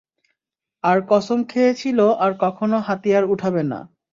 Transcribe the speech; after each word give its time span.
আর 0.83 0.97
কসম 1.09 1.39
খেয়েছিলো 1.43 2.05
আর 2.15 2.31
কখনো 2.39 2.77
হাতিয়ার 2.79 3.23
উঠাবে 3.25 3.63
না। 3.63 3.79